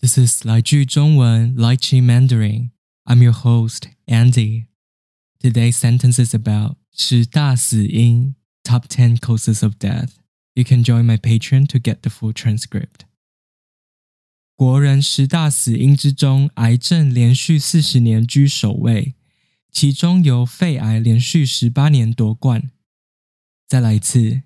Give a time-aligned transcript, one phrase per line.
[0.00, 2.70] This is 来句中文 Lychee Mandarin.
[3.04, 4.66] I'm your host, Andy.
[5.40, 10.10] Today's sentence is about 十大死因 Top 10 Causes of Death.
[10.54, 13.06] You can join my Patreon to get the full transcript.
[14.56, 19.14] 国人十大死因之中，癌症连续四十年居首位，
[19.72, 22.70] 其中由肺癌连续十八年夺冠。
[23.66, 24.42] 再来一次，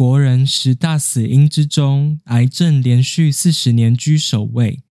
[0.00, 4.82] 国人十大死因之中，癌症连续四十年居首位，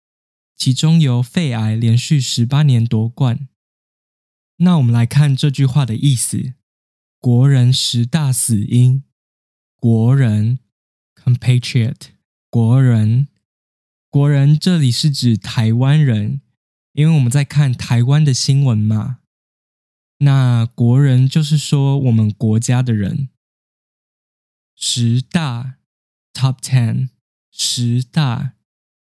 [0.55, 3.47] 其中由肺癌连续十八年夺冠。
[4.57, 6.53] 那我们来看这句话的意思：
[7.17, 9.03] 国人十大死因，
[9.77, 10.59] 国人
[11.15, 11.95] （compatriot），
[12.51, 13.27] 国人。
[14.11, 16.41] 国人这里是指台湾人，
[16.93, 19.17] 因为我们在看台湾的新闻嘛。
[20.19, 23.29] 那国人就是说我们国家的人。
[24.81, 25.75] 十大
[26.33, 27.09] （Top Ten），
[27.51, 28.53] 十大，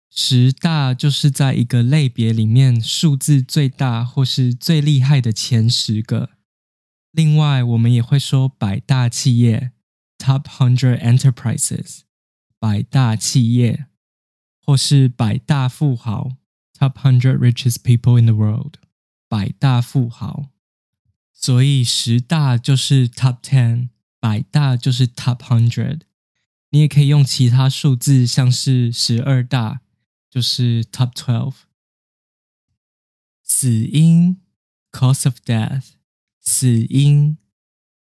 [0.09, 6.31] 十大就是在一个类别里面数字最大或是最厉害的前十个。
[7.11, 9.71] 另外，我们也会说百大企业
[10.17, 12.01] （Top Hundred Enterprises），
[12.59, 13.87] 百大企业。
[14.63, 16.37] 或是百大富豪
[16.77, 18.75] （Top Hundred Richest People in the World），
[19.27, 20.51] 百大富豪。
[21.33, 23.89] 所以十大就是 Top Ten，
[24.21, 26.03] 百大就是 Top Hundred。
[26.69, 29.81] 你也可以用其他数字，像是十二大，
[30.29, 31.55] 就是 Top Twelve。
[33.43, 34.37] 死因
[34.93, 35.95] （Cause of Death），
[36.39, 37.37] 死因，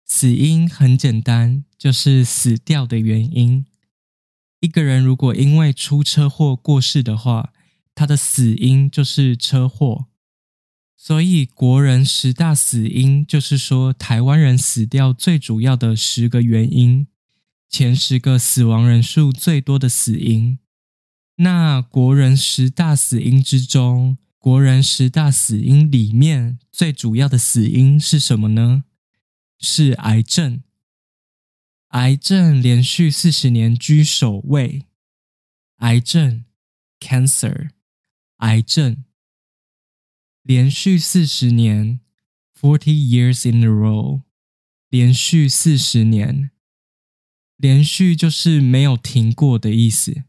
[0.07, 3.67] 死因很简单，就是死掉的原因。
[4.61, 7.53] 一个人如果因为出车祸过世的话，
[7.95, 10.07] 他的死因就是车祸。
[10.97, 17.07] 所以国人十大死因就是说台湾人死掉最主要的十个原因，
[17.69, 20.59] 前十个死亡人数最多的死因。
[21.37, 28.85] 那国人十大死因之中，国人十大死因里面最主要的死因是什么呢？
[29.59, 30.63] 是癌症。
[31.91, 34.87] 癌症连续四十年居首位，
[35.77, 36.45] 癌症
[36.99, 37.69] （cancer），
[38.39, 39.05] 癌症
[40.47, 41.99] 连续四十年
[42.57, 44.23] （forty years in a row），
[44.89, 46.53] 连续四十年，
[47.57, 50.23] 连续就是没有停过的意思。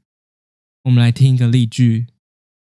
[0.85, 2.07] 我们来听一个例句：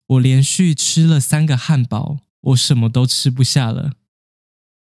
[0.06, 3.94] 我连续吃了三个汉堡，我什么都吃不下了。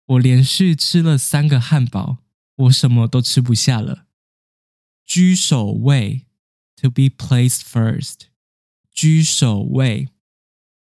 [0.06, 2.20] 我连续吃了三个汉堡，
[2.56, 4.06] 我什么都吃不下了。
[5.04, 6.28] 居首位
[6.76, 8.28] ，to be placed first。
[8.92, 10.10] 居首位，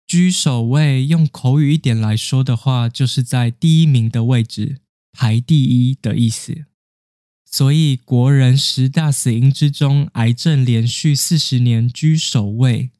[0.07, 6.65] 居首位，用口语一点来说的话，就是在第一名的位置，排第一的意思。
[7.43, 12.91] 所以，国人十大死因之中，癌症连续四十年居首位，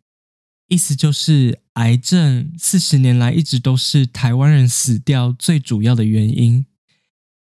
[0.68, 6.66] 意思就是癌症四十年来一直都是台湾人死掉最主要的原因。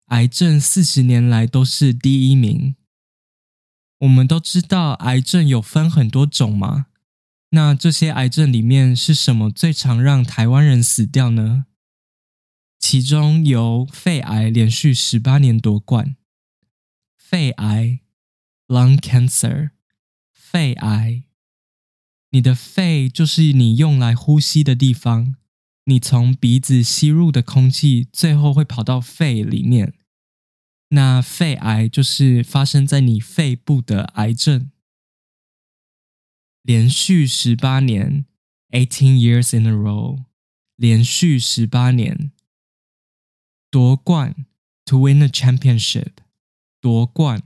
[0.08, 2.74] 癌症四十年来都是第一名。
[4.00, 6.86] 我们都知道癌症有分很多种嘛，
[7.54, 11.66] 那这些癌症里面是什么最常让台湾人死掉呢？
[12.80, 16.16] 其中由肺癌连续十八年夺冠。
[17.16, 18.00] 肺癌
[18.66, 19.70] （lung cancer），
[20.32, 21.22] 肺癌，
[22.30, 25.36] 你的肺就是你用来呼吸的地方，
[25.84, 29.94] 你从鼻子吸入的空气最后会跑到肺里面。
[30.88, 34.70] 那肺癌就是发生在你肺部的癌症，
[36.64, 38.24] 连续十八年
[38.70, 40.24] ，eighteen years in a row，
[40.76, 42.32] 连续十八年
[43.70, 44.46] 夺冠
[44.86, 46.12] ，to win a championship，
[46.80, 47.42] 夺冠，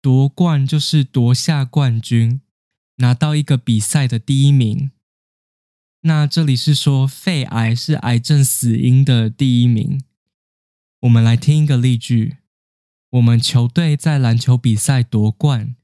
[0.00, 2.40] 夺冠就是夺下冠军，
[2.96, 4.90] 拿到一个比赛的第一名。
[6.00, 10.02] 那这里是说肺癌是癌症死因的第一名。
[11.00, 12.38] 我们来听一个例句。
[13.10, 15.76] 我们球队在篮球比赛夺冠。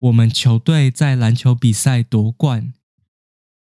[0.00, 2.72] 我们球队在篮球比赛夺冠，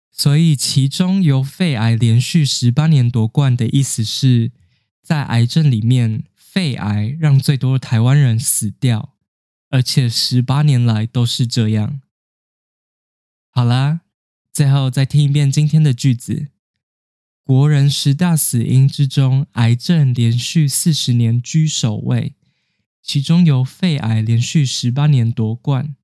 [0.09, 4.53] 所以其中由肺癌连续十八年夺冠的意思是，
[5.03, 9.17] 在癌症里面，肺癌让最多的台湾人死掉，
[9.69, 11.99] 而且十八年来都是这样。
[13.49, 14.01] 好啦，
[14.53, 16.47] 最后再听一遍今天的句子：
[17.43, 22.35] 国人十大死因之中，癌症连续四十年居首位。
[23.01, 25.95] 其中由肺癌连续十八年夺冠。